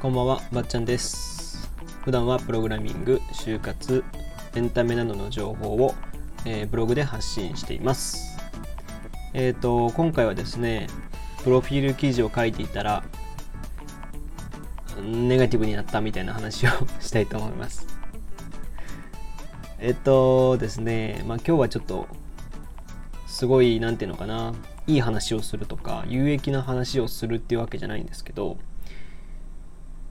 [0.00, 1.70] こんばんは、ばっちゃんです。
[2.04, 4.04] 普段はプログラミング、就活、
[4.54, 5.94] エンタメなどの情報を、
[6.44, 8.38] えーブログで発信しています。
[9.32, 10.88] えっ、と、今回はですね、
[11.42, 13.02] プロフィール記事を書いていたら、
[15.02, 16.70] ネガティブになったみたいな話を
[17.00, 17.86] したいと思います。
[19.78, 22.06] えっとですね、まあ今日はちょっと、
[23.26, 24.52] すごい、なんていうのかな、
[24.86, 28.58] いい話をするとか、有益な話をするっていうわけじゃないんですけど、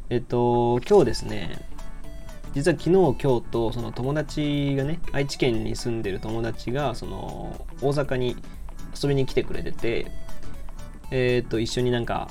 [0.09, 1.59] えっと、今日ですね、
[2.53, 8.35] 実は昨日、今日と、その友達がね、愛知県に住んでる友達が、その、大阪に
[9.01, 10.11] 遊びに来てくれてて、
[11.09, 12.29] えっと、一緒になんか、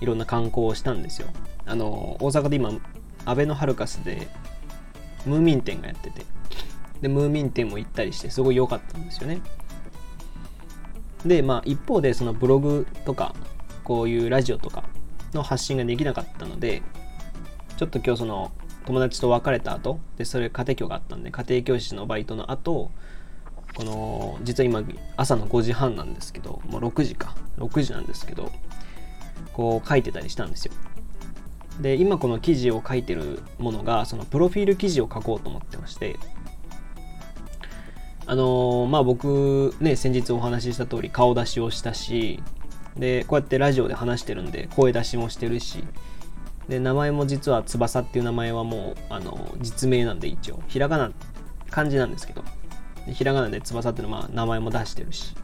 [0.00, 1.28] いろんな観光をしたんですよ。
[1.66, 2.72] あの、大阪で今、
[3.26, 4.28] アベノハルカスで、
[5.26, 6.24] ムーミン店がやってて、
[7.02, 9.42] で、ムーミン店も行ったりして、すごい良かったんですよね。
[11.24, 13.34] で、まあ、一方で、そのブログとか、
[13.82, 14.84] こういうラジオとか
[15.32, 16.82] の発信ができなかったので、
[17.76, 18.52] ちょっと今日その
[18.86, 22.90] 友達と別れた後でそれ家庭教があったんで家庭教師のバイトの後
[23.74, 24.84] この実は今
[25.16, 27.34] 朝の5時半なんですけどもう6時か。
[27.58, 28.50] 6時なんですけど
[29.52, 30.72] こう書いてたりしたんですよ。
[31.80, 36.16] で今この記事を書いてるものがそのプロフィール記事を書こうと思ってまして
[38.26, 42.42] あのーまあ僕ね先日お話しした通り顔出しをしたし
[42.96, 45.84] でこうやってラジオで話してるんで声出しもしてるし
[46.68, 50.62] で名前も実は翼っていう名前はもうあの実名なんで一応。
[50.68, 51.12] ひらがな
[51.70, 52.44] 漢字なんですけど。
[53.12, 55.34] ひらがなで翼っていうのは名前も出してるし。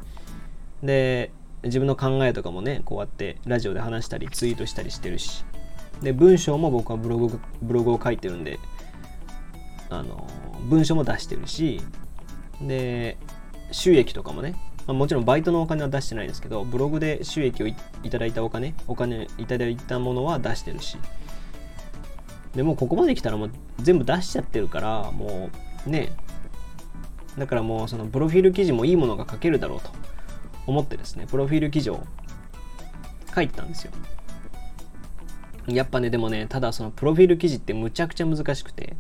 [0.83, 1.31] で
[1.63, 5.45] 自分の考えとかもねこうやってラジオで話したりツイートしたりしてるし。
[6.01, 8.59] で文章も僕はブログブログを書いてるんで
[9.91, 10.27] あの
[10.63, 11.83] 文章も出してるし
[12.63, 13.17] で
[13.73, 14.55] 収益とかもね、
[14.87, 20.99] まあ、もちろんバイトのお金は出してないですけどブログで収益をいいただいたお金お金いただいたものは出してるし
[22.55, 25.51] でもここまで来たらもう全部出しちゃってるからも
[25.87, 26.11] うね
[27.39, 29.91] だからもうそのプロフィール記事もいいものが書けるだろうと
[30.67, 32.05] 思ってですねプロフィール記事を
[33.35, 33.93] 書いてたんですよ。
[35.69, 38.97] やっぱねでもねただそのプロフィール記事ってむちゃくちゃ難しくて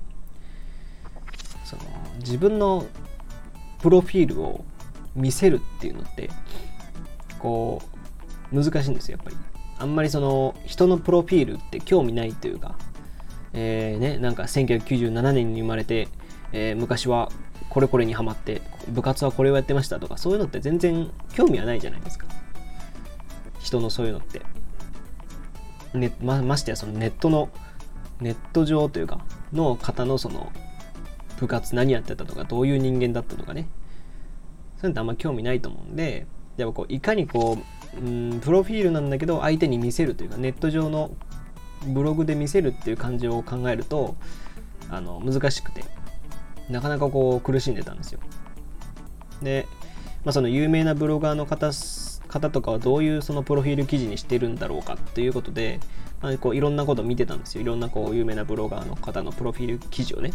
[1.64, 1.82] その
[2.18, 2.86] 自分の
[3.82, 4.64] プロフィールを
[5.14, 6.30] 見せるっていうのって
[7.38, 7.82] こ
[8.52, 9.36] う難しいんですよやっぱり。
[9.78, 12.76] あんまりその人のプロフィールって興味ないというか
[13.54, 16.08] えーねなんか1997年に生まれて、
[16.52, 17.30] えー昔は
[17.70, 22.26] これこれにハマって部活はこれをやってましたとかそういうのって全然興味はないじゃないですか。
[23.60, 24.42] 人のそういうのって。
[25.94, 27.48] ねまましてやそのネットの
[28.20, 30.52] ネット上というかの方のその
[31.40, 33.66] 部活何やってたとかどういう人間だったとかね。
[34.76, 37.58] そういうのってあんま興味ないと思うんでやっぱこういかにこ
[37.94, 41.10] ううんプロフィールなんだけど相手に見せるというかネット上の
[41.86, 44.16] ブログで見せるっていう感じを考えると
[44.90, 45.84] あの難しくて
[46.68, 48.20] なかなかこう苦しんでたんですよ。
[49.42, 49.66] で、
[50.24, 51.72] まあ、その有名なブロガーの方
[52.28, 55.80] 方とかはどういうそのプロフィール記事にしてるんだろうかっていうことで、
[56.22, 57.62] まあ、こういろんなこと見てたんですよ。
[57.62, 60.32] いろんなこう有名なブロガーの方のプロフィール記事をね。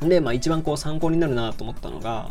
[0.00, 2.30] で、まあ、一番こう参考になるなと思ったのが、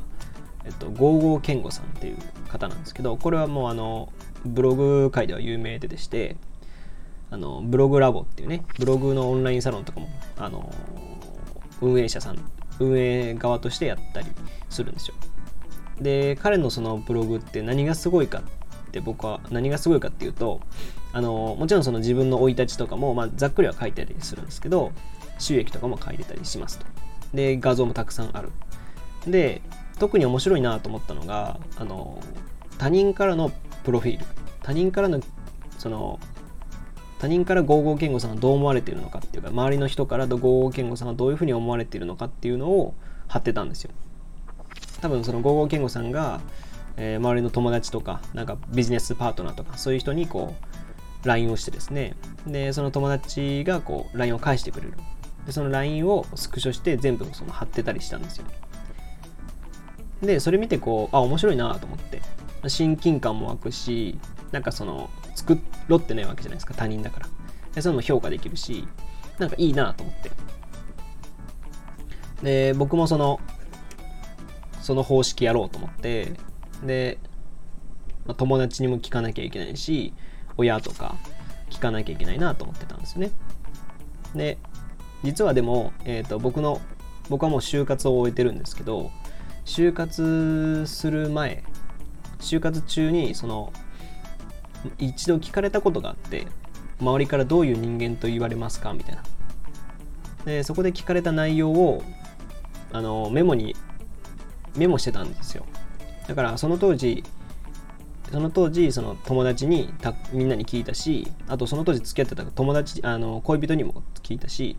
[0.65, 2.17] えっと、ゴーゴー健吾さんっていう
[2.49, 4.11] 方なんですけど、これはもうあの、
[4.45, 6.35] ブログ界では有名ででして、
[7.31, 10.71] あの、ブログラボっていうね、ブログのオンラインサロンとかも、あの、
[11.81, 12.39] 運営者さん、
[12.79, 14.27] 運営側としてやったり
[14.69, 15.15] するんですよ。
[16.01, 18.39] で、彼のそのブログって何がすごいか
[18.87, 20.61] って僕は何がすごいかっていうと、
[21.13, 24.91] あの、もちろんその自分の生い立ちとかも、まあ、ざっくりは書いてたりするんですけど、
[25.37, 26.85] 収益とかも書いてたりしますと。
[27.33, 28.51] で画像もたくさんある。
[29.27, 29.61] で
[29.99, 32.21] 特に面白いなと思ったのがあの
[32.77, 33.51] 他人からの
[33.83, 34.25] プロフィール。
[34.63, 35.19] 他人からの
[35.77, 36.19] その
[37.19, 42.93] 他人からゴーゴー健吾さんがどう思われているのかっていうか周りの人からゴーゴー健吾さんがどういうふうに思われているのかっていうのを
[43.27, 43.91] 貼ってたんですよ。
[45.01, 46.39] 多分そのゴーゴー健吾さんが、
[46.97, 50.53] えー周りの友達とかなんかビジネスパートナーとかそういう人にこ
[51.23, 52.15] う LINE をしてですね。
[52.47, 54.93] でその友達がこう LINE を返してくれる。
[55.45, 58.45] でその LINE をスクショして全部その貼ってたりしたんですよ。
[60.21, 62.21] でそれ見てこうあ面白いなと思って。
[62.67, 64.19] 親近感も湧くし
[64.51, 65.57] なんかその作
[65.87, 67.27] ろってないわけじゃないですか他人だから。
[67.73, 68.85] でそういうのも評価できるし
[69.37, 70.31] なんかいいなと思って。
[72.43, 73.39] で僕もその
[74.81, 76.33] その方式やろうと思って。
[76.83, 77.17] で、
[78.25, 80.13] まあ友達にも聞かなきゃいけないし
[80.57, 81.15] 親とか
[81.69, 83.31] 聞かなきゃいけないなと思ってたんですよね。
[84.35, 84.57] で
[85.23, 86.81] 実はでも、えー、と僕の
[87.29, 89.11] 僕はもう就活を終えてるんですけど
[89.65, 91.63] 就活する前
[92.39, 93.71] 就活中にその
[94.97, 96.47] 一度聞かれたことがあって
[97.01, 99.23] 周りからどういう人間と言われますかみたいな。
[100.45, 102.01] でそこで聞かれた内容を
[102.91, 103.75] あのメモに
[104.75, 105.65] メモしてたんですよ。
[106.27, 107.23] だからその当時
[108.31, 114.77] その当時その友達にたみんなに聞いたしあとその当時付き合ってた友達あの恋人にも聞いたし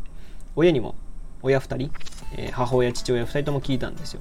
[0.56, 0.94] 親にも
[1.42, 1.92] 親2人、
[2.36, 4.20] えー、母親父親2人とも聞いたんですよ。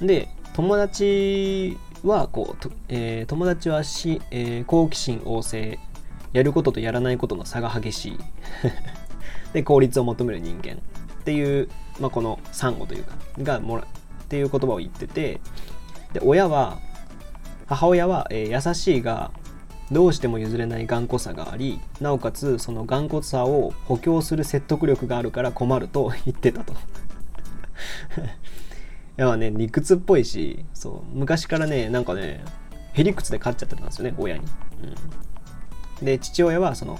[0.00, 5.78] で友達はこう、えー、友達はし、えー、好奇心旺盛
[6.32, 8.18] やることとやらないことの差が激しい。
[9.52, 10.74] で効率を求める人間。
[11.20, 11.68] っていう、
[12.00, 13.86] まあ、このサンゴというかがもらっ
[14.28, 15.40] ていう言葉を言ってて。
[16.12, 16.78] で親は
[17.66, 19.30] 母親は、えー、優しいが
[19.90, 26.72] どうしても譲れない頑固さがありなおかつその頑固さを補強する説得力があるから困ると 言ってたと。
[26.72, 26.76] い
[29.16, 32.44] やね理屈っぽいしそう昔からねなんかね
[32.92, 34.44] へりくつで勝っちゃってたんですよね親に、
[36.00, 36.98] うん、で父親はその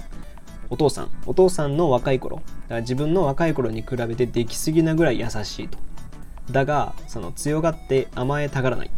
[0.69, 1.09] お父さん。
[1.25, 2.37] お父さんの若い頃。
[2.37, 2.45] だか
[2.75, 5.77] ら自分の若い頃に比べてできすぎなぐらい優しいと。
[6.51, 8.91] だがその強がって甘えたがらない。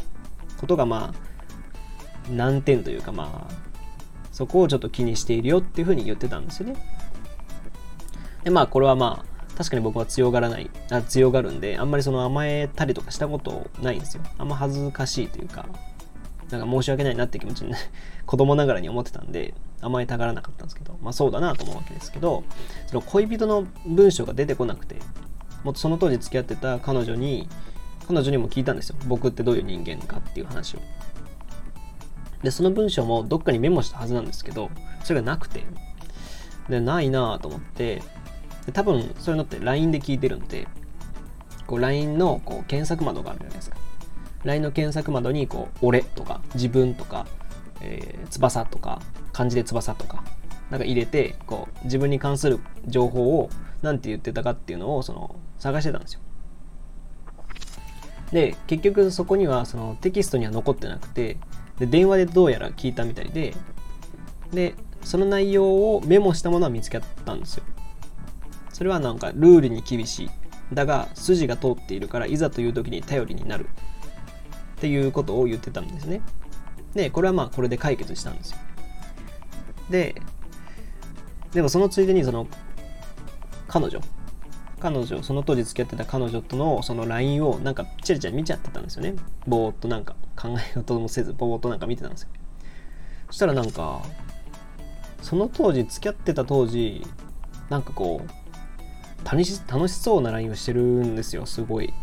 [0.60, 3.71] ことがまあ難点というかまあ
[4.32, 6.76] そこをちょっと気にしているよっていうふうに言ってたんですよね。
[8.44, 14.24] でまあこれはまあ確かに僕は強がらないあ強がるんであんまりその甘えたりとかしたことないんですよ。
[14.38, 15.68] あんま恥ずかしいというか
[16.50, 17.78] なんか申し訳ないなって気持ちに、ね、
[18.26, 22.44] 子供ながらに思ってたんで甘えたがらなかったんですけどまあそうだなと思うわけですけど
[22.88, 24.98] その恋人の文章が出てこなくて
[25.64, 27.48] もっとその当時付き合ってた彼女に
[28.08, 28.96] 彼女にも聞いたんですよ。
[29.08, 30.80] 僕ってどういう人間かっていう話を。
[32.44, 34.70] でその文章もどっかにメモしたはずなんですけど
[35.04, 35.64] それがなくて。
[36.70, 38.02] でないなぁと思って
[38.66, 40.68] で多分そういうのって LINE で聞いてるんで
[41.68, 43.78] こう LINE のこう検索窓があるじゃないですか。
[44.44, 47.28] LINE の検索窓にこう俺とか自分とか、
[47.82, 49.02] えー、翼とか
[49.34, 50.24] 漢字で翼とか
[50.72, 53.50] なんか入れてこう自分に関する情報を
[53.84, 56.22] 何て言ってたかっていうのをその探してたんですよ。
[58.32, 61.38] で結局そこにはそのテキストには残ってなくて
[61.80, 63.56] で電話でどうやら聞いたみたいで
[64.52, 67.64] でその内容をメモしたものは見つけたんですよ。
[68.72, 70.30] それはなんかルールに厳しい。
[70.74, 73.68] だが筋が通っているからいざという時に頼りになる。
[74.78, 76.22] っていうことを言ってたんですね。
[76.94, 78.58] でこれはまあこれで解決したんですよ。
[79.90, 80.16] で
[81.54, 82.48] でもそのついでにその
[83.68, 84.00] 彼女。
[84.80, 89.16] 彼女その当時付き合ってた彼女とのその LINE をなんかチラチラ見ちゃってたんですよね。
[89.48, 90.16] ぼーっとなんか。
[90.42, 92.30] 考え事もせずぼーっとなんか見てたんですよ
[93.28, 94.02] そしたらなんか
[95.22, 97.06] その当時付き合ってた当時
[97.70, 101.94] なんかこう楽し楽しそうな LINE をしてるんですよすごい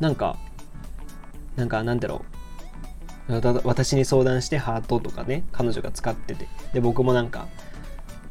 [0.00, 0.36] なんか
[1.56, 2.24] なんかなんだろ
[3.28, 7.48] う私に相談してハートとかね彼女が使っててで僕もなんか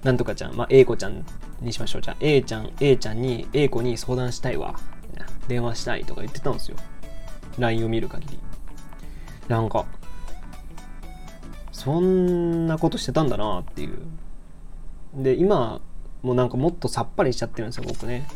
[0.05, 1.25] なんとかちゃん、まあ、A 子ちゃん
[1.61, 2.01] にしましょう。
[2.03, 4.75] じゃあ、A ちゃん、A ちゃんに、A 子に相談したいわ。
[5.47, 6.77] 電話したいとか言ってたんですよ。
[7.57, 8.39] LINE を見る限り。
[9.47, 9.85] なんか、
[11.71, 13.99] そんなことしてたんだなっていう。
[15.15, 15.81] で、今、
[16.23, 18.27] もうなんかもっとさっぱりしちゃってるんですよ、僕ね。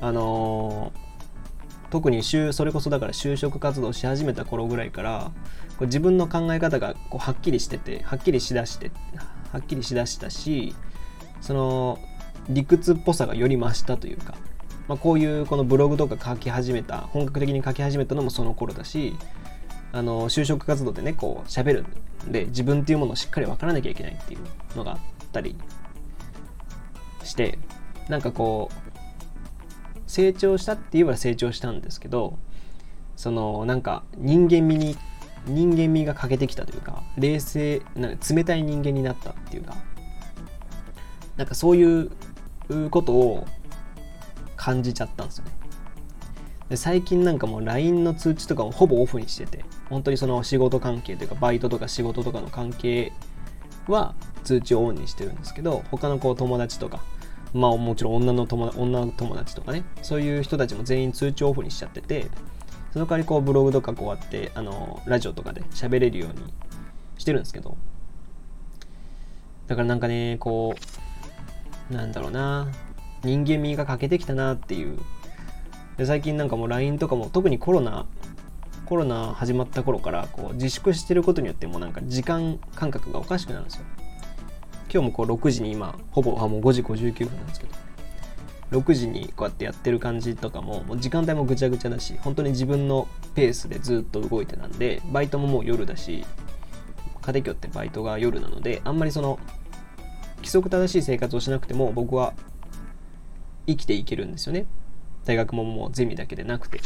[0.00, 5.30] あのー、特にそれこそだから就職活動し始めた頃ぐらいから
[5.78, 8.90] こう自分の考え方がこうはっきりしててはっきりしだして
[9.52, 10.74] はっきりしだしたし
[11.40, 11.98] その
[12.48, 14.34] 理屈っぽさがより増したというか、
[14.88, 19.16] まあ、こういうこのブログとか書き始めた本格的に書き始めたのもその頃だし
[19.92, 21.86] あの就職活動でねこう喋る
[22.28, 24.98] んで自分っていうものをしっかり分からなきゃいけないっていうのがあっ
[25.32, 25.56] たり
[27.24, 27.58] して
[28.08, 32.38] なんかこう成長したって言えば成長したんですけど
[33.16, 34.96] そのなんか人間味に
[35.46, 39.76] 人間味が欠けてきたというか冷静な冷たい人間になったっていうか
[41.36, 42.10] なんかそういう
[42.90, 43.46] ことを
[44.56, 45.52] 感じちゃったんですよね。
[46.68, 53.12] で最近なんかもう LINE の通知とかもほぼオフにしてて本当にその仕事関係というかバイトとか仕事とかの関係
[53.86, 57.02] は通知をオンにしてるんですけど他のこう友達とか
[57.54, 62.26] まあもちろん女の友女友達とかねそういう人たちも全員通知オフにしちゃってて
[62.92, 66.52] その代わりこうブログとかこうやってあのラジオとかで喋れるように
[67.18, 67.76] してるんですけど
[69.68, 70.74] だからなんかねこ
[71.90, 72.68] うなんだろうな
[73.22, 74.98] 人間味が欠けてきたなっていう
[75.96, 78.06] で最近なんかもう LINE とかも特にコロナ
[78.84, 83.84] コロナ始まった頃からこう自粛してることによってもなんか時間感覚がおかしくなるんですよ。
[84.92, 87.86] 今日もこう6時に今ほぼあもう5時59分なんですけど。
[88.72, 96.24] 6時にこうやってやってる感じとかももう時間帯もぐちゃぐちゃだし本当に自分のペースでずっと動いてたんでバイトももう夜だし
[97.22, 99.38] 家庭教ってバイトが夜なのであんまりその
[100.38, 102.34] 規則正しい生活をしなくても僕は
[103.68, 104.66] 生きていけるんですよね。
[105.26, 106.80] 大学ももうゼミだけでなくて。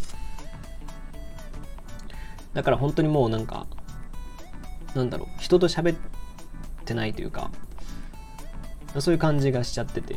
[2.55, 3.67] だから本当にもうなんか
[4.97, 5.99] なんだろう人と喋っ
[6.85, 7.53] てないというか
[8.99, 10.17] そういう感じがしちゃってて。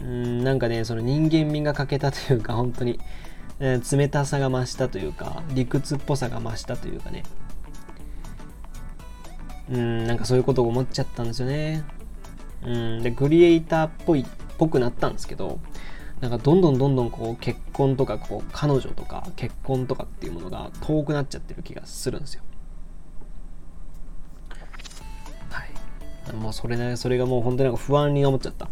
[0.00, 3.00] うんなんかねその人間味が欠けたというか本当に、
[3.60, 7.22] えー、冷たさが増したというか理屈っぽさが増したというかね。
[9.70, 11.84] うんなんかそういうことを思っちゃったんですよね。
[12.64, 14.26] うんでクリエイターっぽいっ
[14.58, 15.60] ぽくなったんですけど
[16.20, 22.42] なんかどんどんどんどんこう結婚とかこう彼女とか結婚とかっていうものが遠くなっちゃってる気がするんですよ。
[25.50, 25.64] は
[26.32, 26.36] い。
[26.36, 28.68] もうそれねそれがもう本当になんか不安に思っちゃった。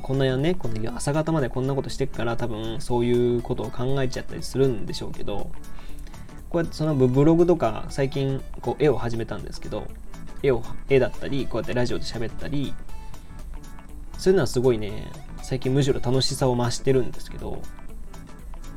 [0.00, 5.52] こんなやね、この朝方までこんなことしてっから多分そういうことを考えちゃったりするんでしょうけど、
[6.48, 9.86] こうやってそのブログとか最近こう絵を始めたんですけど、
[10.42, 12.74] 絵を、絵だったり、こうやってラジオで喋ったり、
[14.18, 15.06] そういうのはすごいね、
[15.54, 17.62] 最近むしろ楽しさを増してるんですけど、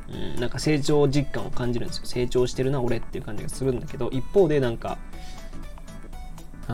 [0.08, 2.06] うん、なんか成長実感を感じるんですよ。
[2.06, 4.96] 成長してるな、俺っていう感じがするんだけど、一方でなんか、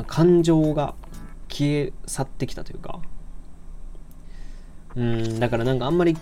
[0.07, 0.95] 感情が
[1.49, 3.01] 消え去ってきたというか、
[4.95, 6.19] うん、だからなんかあんまり、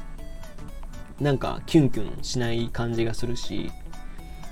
[1.21, 3.73] なんかキュンキュンしない感じがするし、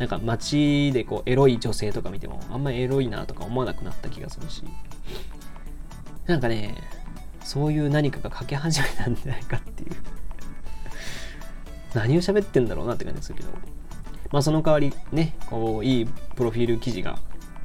[0.01, 4.65] なんか街でこうエロい女性とか見てもあんまエロいなとか思わなくなった気がするし
[6.27, 6.75] なんかね
[7.43, 9.91] そういう何かが書き始めたんじゃないかっていう。
[11.95, 13.49] 何を喋ってんだろうなって感じですけど。
[14.31, 17.19] まあその代わりねこういいプロフィール記事が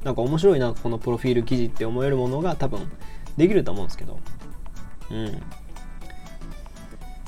[0.03, 2.91] なんか面白いなこのプロフィール記事って思えるものが多分
[3.37, 4.19] できると思うんですけど。
[5.11, 5.41] うん。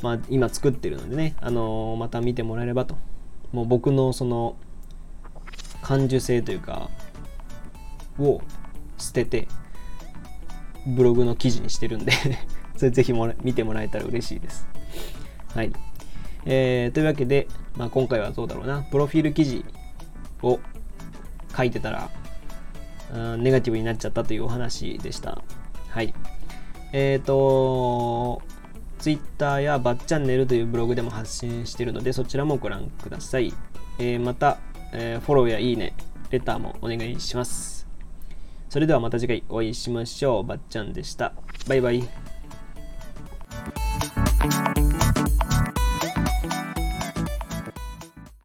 [0.01, 2.97] まあ今作ってるのでねあのー、また見てもらえればと。
[3.51, 4.57] もう僕のその
[5.81, 6.89] 感受性というか
[8.19, 8.41] を
[8.97, 9.47] 捨てて
[10.87, 12.13] ブログの記事にしてるんで
[12.77, 14.67] それぜひも見てもらえたら嬉しいです。
[15.53, 15.71] はい。
[16.45, 19.65] えー、というわけで、まあ、今回はどうだろうな、プロフィール記事
[20.41, 20.59] を
[21.55, 22.09] 書いてたら、
[23.37, 25.41] ネガティブになっちゃったというお話でした。
[25.89, 26.13] はい。
[26.93, 28.41] えっ、ー、と、
[28.99, 33.53] Twitter やバッチャンネルというブログでも発信しているので、そちらもご覧ください。
[33.99, 34.59] えー、また、
[34.93, 35.93] えー、フォローやいいね、
[36.29, 37.76] レターもお願いします。
[38.69, 40.43] それではまた次回お会いしましょう。
[40.43, 41.33] ばっちゃんでした。
[41.67, 42.07] バイバイ。